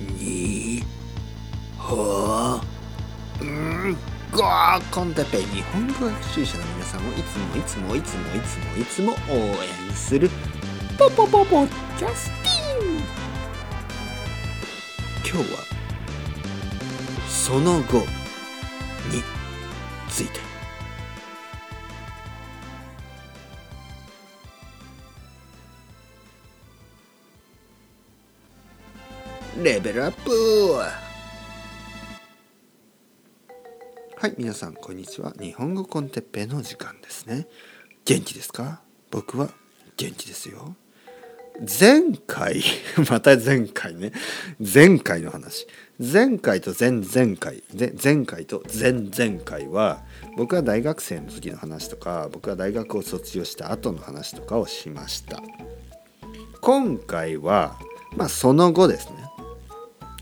[0.00, 0.82] に
[1.78, 2.60] ほ
[3.40, 3.96] うん。
[4.32, 9.36] ごーコンテペ日本語学習者の皆さんをいつもいつもいつもいつもいつも応
[9.88, 10.28] 援する。
[10.98, 11.66] ポポポポ
[11.98, 12.98] キャスティン。
[15.24, 15.58] 今日は
[17.28, 19.22] その後に
[20.08, 20.45] ついて。
[29.62, 30.30] レベルアップ。
[34.18, 35.32] はい皆さんこんにちは。
[35.40, 37.46] 日本語コンテッペの時間ですね。
[38.04, 38.80] 元気ですか？
[39.10, 39.48] 僕は
[39.96, 40.74] 元気ですよ。
[41.80, 42.62] 前回
[43.08, 44.12] また前回ね。
[44.60, 45.66] 前回の話。
[45.98, 47.62] 前回と前々回。
[47.72, 50.04] で前回と前々回は
[50.36, 55.42] 僕は大学生の時の話とか僕は大学を卒業した後の話とかをしました。
[56.60, 57.78] 今回は
[58.16, 59.24] まあその後ですね。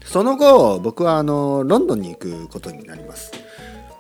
[0.05, 3.33] その後僕はあのロンドンに行くことになります。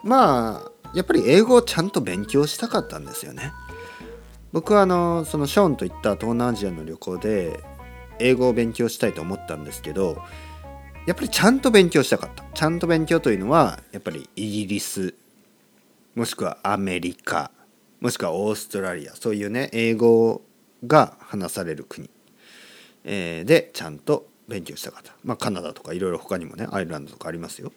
[0.02, 3.52] まあやっぱり英語をちゃんと勉強したかったんですよね。
[4.52, 7.64] 僕はあのそのショーンといった東南アジアの旅行で
[8.20, 10.16] 英語を勉強したいと思ったんですけど
[11.06, 12.44] やっぱりちゃんと勉強したかった。
[12.54, 15.14] ちゃんと勉強というのはやっぱりイギリス
[16.14, 17.50] もしくはアメリカ
[18.00, 20.42] もしくはオーストラリアそういうね英語
[20.86, 22.08] が話される国、
[23.02, 27.72] えー、でちゃんと勉強したかったまあカナダとかいろいろ他にもねアイルランドとかありますよ。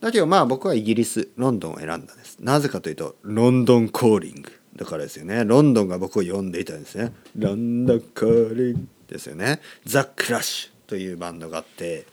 [0.00, 2.38] だけどまあ僕はイギリスロンドンを選んだんです。
[2.40, 4.52] なぜかというとロンドンコーリング。
[4.76, 5.44] だからですよね。
[5.44, 7.12] ロンドンが僕を呼んでいたんですね。
[7.36, 9.60] ロンドンコーリングですよね。
[9.84, 12.06] ザ・クラッシュというバンドがあって。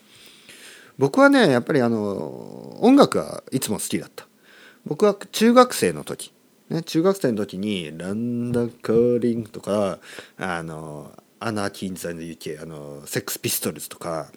[0.97, 4.27] 僕はねやっぱりあの音楽はいつも好きだった。
[4.85, 6.33] 僕は中学生の時。
[6.69, 9.97] ね、中学生の時に「ランダコーリング」とか
[10.37, 14.31] あのアナーキー・ザ・ユケあのセックス・ピストルズとか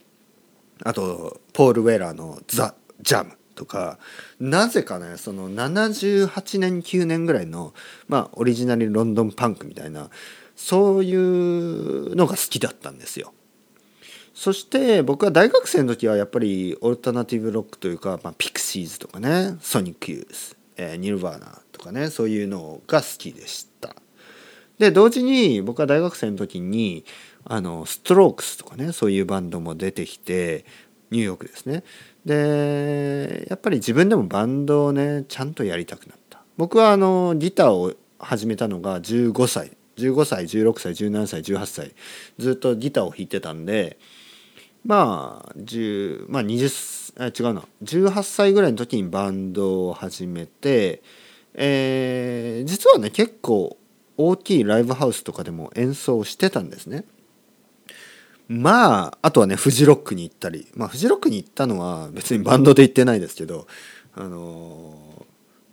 [0.85, 3.99] あとポール・ウェラーの「ザ・ジャム」とか
[4.41, 7.75] なぜかねその78年9年ぐらいの
[8.09, 10.11] まあオリジナルロンドンパンクみたいな
[10.57, 13.33] そういうのが好きだったんですよ。
[14.35, 23.95] そして僕は大学生の時はやっぱりオルタナティブロックというか、まあ、ピクシーズとかねソニック・ユース、えー、ニルヴァーナとかねそういうのが好きでした
[24.83, 27.05] で同時に僕は大学生の時に
[27.45, 30.65] あのストロークスとかねそういうバンドも出てきて
[31.13, 31.85] ニューヨークですね。
[32.25, 36.43] でやっぱり自分でもバンドをねちゃんとやりたくなった。
[36.57, 39.71] 僕はあのギターを始めたのが15歳。
[39.99, 41.95] 15歳16歳17歳18歳。
[42.39, 43.99] ずっとギターを弾いてたんで
[44.85, 47.63] まあ10まあ20あ違うな。
[47.85, 51.05] 18歳ぐらいの時にバンドを始めて、
[51.55, 53.77] えー、実はね結構
[54.17, 57.05] 大きいライブハウスとかでも演奏してたんですね。
[58.49, 60.67] まああとはねフジロックに行ったり。
[60.75, 63.67] まあフジロックに行ったのは別にバンドで行ってないですけど
[64.15, 65.27] あの、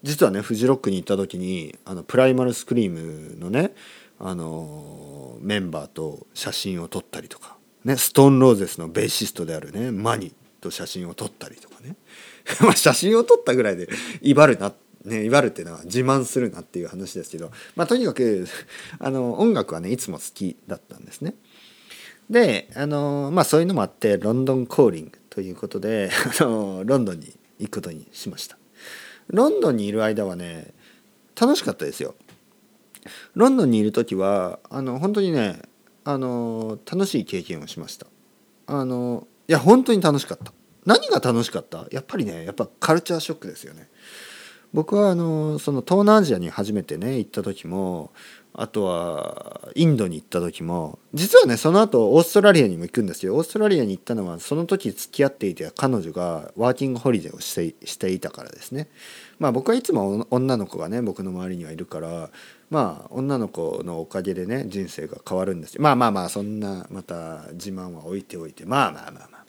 [0.04, 3.74] 実はねフジロックに行った時にあのプライマルスクリームのね
[4.20, 7.58] あの、メンバーと写真を撮ったりとか。
[7.86, 11.96] ね、ストーンローゼスのベーシストであるねマニと写真を撮ったりとかね。
[12.62, 13.90] まあ写真を撮ったぐらいで
[14.22, 14.74] 威張るな
[15.06, 18.48] ね威張るっていうのは自慢するなっていう話ですけどまあとにかく
[19.00, 21.36] あの音楽はねいつも好きだったんですね。
[22.30, 28.58] であのまあそういうのもあってロンドンコーリングということで あのロンドンに行くことにしました。
[29.28, 30.74] ロンドンにいる間はね
[31.40, 32.16] 楽しかったですよ。
[33.34, 35.62] ロンドンにいる時はあの本当にね
[36.04, 38.08] あの楽しい経験をしました
[38.68, 40.52] あのいや本当に楽しかった
[40.86, 41.88] 何が楽しかった？
[41.92, 43.88] やっぱりねやっぱカルチャーショックですよね
[44.74, 48.12] 僕はあのその東南アジアに初めてね行った時も
[48.54, 53.36] あとはインドに行った時も実はねその後オーストラリアにも行くんですよ。
[53.36, 58.90] オーストラリアに行ったのはその時付き合っていた彼女がワーキングホリデーをしてしていたからですね。
[59.40, 62.30] まあ僕はいつも女の子がね僕の周りにはいるから
[62.70, 65.82] まあ女の子のおかげでね人生が変わるんですよ。
[65.82, 68.66] まあまあまあそんなまた自慢は置いておいて。
[68.66, 69.40] まあまあまあまあ。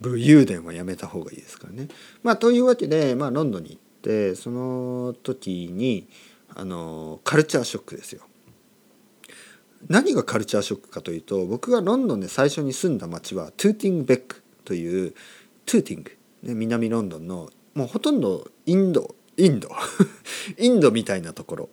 [0.00, 1.88] 武勇伝はやめた方がいいですからね。
[2.22, 6.08] まあというわけで、まあ、ロンドンに行ってその時に
[6.54, 8.22] あのカルチャーショックですよ。
[9.88, 15.14] 何がカルチャーショックかというと僕がロンドンで最初に住んだ町はトゥーティングベックという
[15.64, 16.10] トゥーティング、
[16.42, 19.70] ね、南ロンドンのもうほとんどインドインド
[20.58, 21.70] インドみたいなところ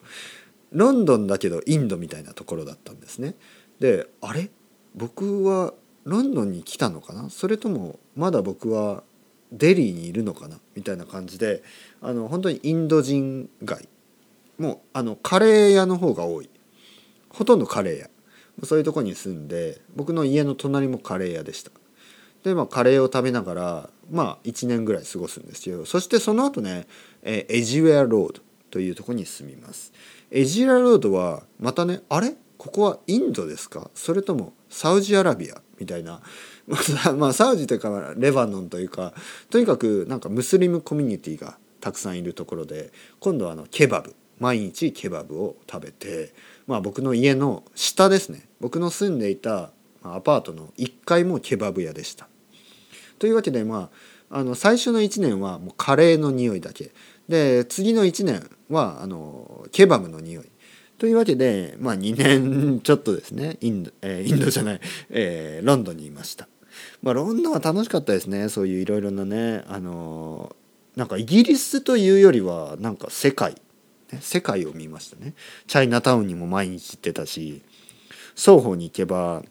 [0.72, 3.36] ロンドンだけどインドみたいなところだったんですね。
[3.80, 4.50] であれ？
[4.96, 5.74] 僕は
[6.08, 7.30] ロンドンに来たのかな？
[7.30, 9.04] それともまだ僕は
[9.52, 10.58] デリーにいるのかな？
[10.74, 11.62] みたいな感じで
[12.02, 13.90] あの本当にインド人街。
[14.58, 16.50] もうあのカレー屋の方が多い。
[17.30, 18.10] ほとんどカレー屋。
[18.64, 21.72] そういうとこに住んで僕の家の隣もカレー屋でした。
[22.44, 26.88] でまあカレーを食べながらまあ1年ぐらい過ごすんですよそしてその後ね、
[27.22, 29.92] えエジウェアロードというとこに住みます。
[30.32, 32.34] エジウェアロードはまたねあれ？
[32.58, 33.92] ここはインドですか？
[33.94, 35.62] それともサウジアラビア？
[35.80, 36.22] みたいな。
[37.18, 39.14] まあサウジというかレバノンというか
[39.50, 44.16] とにかくなんかムスリムコミュニティがたくさんいるところで今度はあのケバブ。
[44.40, 46.32] 毎日ケバブを食べて
[46.68, 48.48] まあ僕の家の下ですね。
[48.60, 49.72] 僕の住んでいた
[50.04, 52.28] アパートの1階もケバブ屋でした。
[53.20, 53.90] というわけでま
[54.30, 56.92] ああの最初の1年はもうカレーの匂いだけ。
[57.28, 60.46] で次の1年はあのケバブの匂い。
[60.98, 63.58] というわけで、まあ、2年ちょっとですね。
[63.62, 66.48] インド,、えーインドじゃない、えーロンドンにいました。
[67.02, 68.50] まあ、ロンドンは楽しかったですね。
[68.50, 70.56] そういういろいろなねあの
[70.96, 73.56] なんかイギリスというよりはなんか世界、
[74.12, 75.34] ね、世界を見ましたね。
[75.68, 77.62] チャイナタウンにも毎日行ってたし
[78.36, 79.44] 双方に行けば、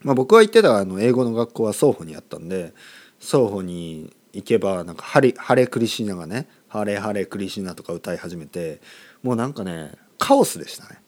[0.00, 2.72] まあ、僕が行ってたあの英語の学校は双方にあったんで
[3.20, 8.80] 双方に行けばなんかハレ「ハレクリシナ」がね「ハレハレクリシナ」とか歌い始めて
[9.22, 11.02] もうなんかねカオスでしたね。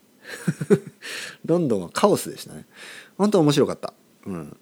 [1.44, 2.66] ロンドンはカオスでしたね。
[3.16, 3.94] 本当面白かった。
[4.26, 4.56] うん。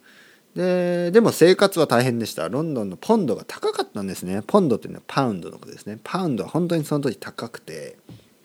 [0.55, 2.49] ででも生活は大変でした。
[2.49, 4.43] ロンドンのポンドが高かったんですね。
[4.45, 5.97] ポンドっていうのはパウンドのことですね。
[6.03, 7.97] パウンドは本当にその時高くて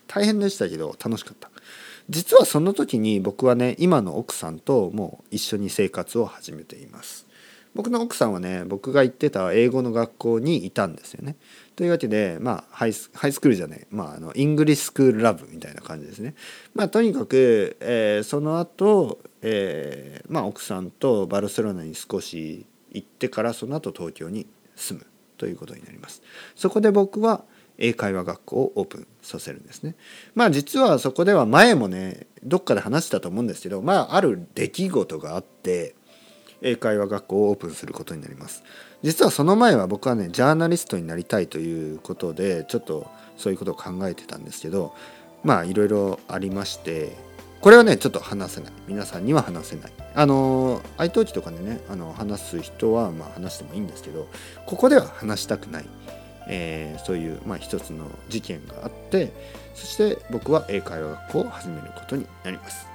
[0.06, 1.50] 大変でしたけど楽しかった。
[2.08, 7.25] 実はその時に僕はね今の奥さんともう一緒に生活を始めています。
[7.76, 11.36] 僕の奥さんはね僕が行ってた英語の学校にいたんですよね。
[11.76, 13.86] というわけでまあハイスハイスクールじゃない。
[13.90, 16.34] まああの English School Love みたいな感じですね。
[16.74, 25.06] まあとにかく、えーその後、えーまあ奥さんとバルセロナに少し行ってからその後東京に住む
[25.36, 26.22] ということになります。
[26.54, 27.44] そこで僕は
[27.78, 29.96] 英会話学校をオープンさせるんですね。
[30.34, 35.94] まあ実はそこでは前もねどっかで話したと思うんですけどまあある出来事があって
[36.62, 38.62] 英会話学校をオープンすることになります。
[39.02, 43.06] 実はその前は僕はねジャーナリストになりたいということでちょっと
[43.36, 44.94] そういうことを考えてたんですけど
[45.44, 47.16] まあいろいろありまして
[47.60, 48.72] これはねちょっと話せない。
[48.86, 49.92] 皆さんには話せない。
[50.14, 54.28] あの愛登記とかでねあの話す人はまあ話してもいいんですけど
[54.66, 55.84] ここでは話したくない、
[56.48, 59.32] えーそういう、まあ、一つの事件があって
[59.74, 62.86] そして僕は英会話学校を始めることになります。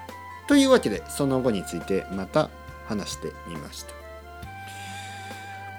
[0.48, 2.50] というわけでその後についてまた
[2.86, 3.94] 話してみました。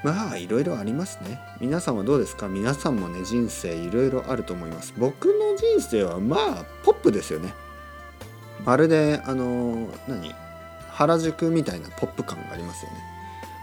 [0.04, 1.38] まあいろいろありますね。
[1.60, 2.48] 皆さんはどうですか？
[2.48, 4.92] 皆さんもね人生いろいろあると思います。
[4.98, 7.54] 僕の人生はまあポップですよね。
[8.64, 10.34] まるであの何？
[10.90, 12.98] 原宿みたいなポップ感がありますよね。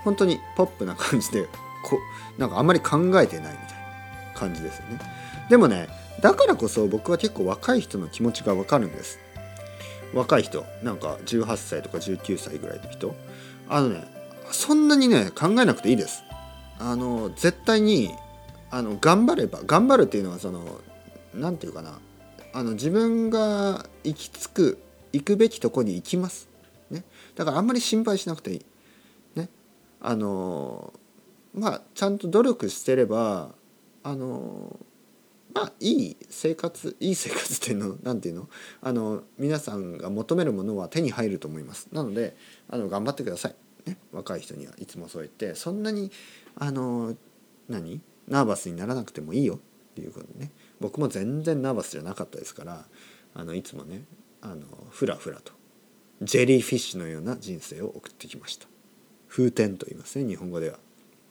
[0.03, 1.43] 本当にポップな感じで
[1.83, 1.99] こ
[2.37, 3.77] なんかあんまり考えてないみたい
[4.33, 4.99] な感じですよね。
[5.49, 5.89] でもね
[6.21, 9.19] だからこそ僕は結構若い人の気持ちがわかるんです。
[10.13, 13.15] 若い人なんか18歳とか19歳ぐらいの人
[13.67, 14.03] あのね
[14.51, 16.23] そんなにね考えなくていいです。
[16.79, 18.11] あの絶対に
[18.71, 20.79] あの頑張れば頑張るっていうのはその
[21.33, 21.99] 何て言うかな
[22.53, 24.79] あの自分が行き着く
[25.11, 26.47] 行くべきとこに行きます、
[26.89, 27.03] ね、
[27.35, 28.65] だからあんまり心配しなくていい。
[29.35, 29.49] ね。
[30.01, 30.93] あの
[31.53, 33.49] まあちゃんと努力してれば
[34.03, 34.79] あの
[35.53, 38.49] まあいい生活いい生活っていうの なんていうの？
[38.81, 41.87] あの皆さんが求めるものは手に入ると思います。
[41.91, 42.35] なので
[42.69, 43.55] あの頑張ってください、
[43.85, 46.11] ね、若い人にはいつもそう言ってそんなに
[46.55, 47.15] あの
[47.67, 48.01] 何？
[48.27, 49.55] ナーバスにならなくてもいいよ。
[49.55, 49.59] っ
[49.95, 50.51] ていうことね。
[50.79, 52.87] 僕も全然ナーバスじゃなかったですから
[53.33, 54.03] あのいつもね
[54.41, 55.51] あのふらふらと
[56.21, 58.67] ジェリーフィッシュのような人生を送ってきました。
[59.27, 60.79] 風天と言いますね日本語では。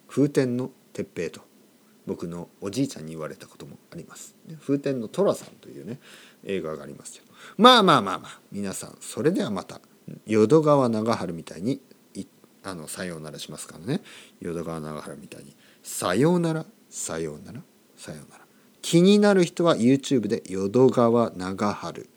[0.07, 1.48] 風天の鉄平と。
[2.09, 4.33] 僕のおじいちゃんに言われたこともあります。
[4.61, 5.99] 風天の寅さんというね
[6.43, 7.25] 映画がありますけど
[7.55, 9.79] まあまあまあまあ皆さんそれではまた
[10.25, 11.79] 淀川長春みたいに
[12.15, 12.25] い
[12.63, 14.01] あのさようならしますからね。
[14.41, 17.61] 淀川長春みたいにさようならさようなら
[17.95, 18.45] さようなら。
[18.81, 22.09] 気になる人は YouTube で淀川長春。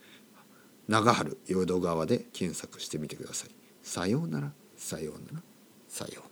[0.89, 3.51] 長春淀川で検索してみてください。
[3.83, 5.43] さようならさようなら
[5.87, 6.32] さようなら。